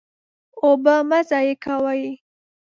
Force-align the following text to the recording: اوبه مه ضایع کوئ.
اوبه 0.61 0.95
مه 1.09 1.19
ضایع 1.29 1.55
کوئ. 1.63 2.03